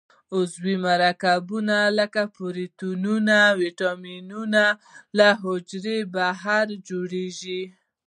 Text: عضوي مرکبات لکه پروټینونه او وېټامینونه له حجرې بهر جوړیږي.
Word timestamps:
عضوي 0.35 0.75
مرکبات 0.85 1.85
لکه 1.99 2.21
پروټینونه 2.35 3.35
او 3.49 3.55
وېټامینونه 3.61 4.63
له 5.17 5.27
حجرې 5.41 5.97
بهر 6.15 6.65
جوړیږي. 6.87 7.61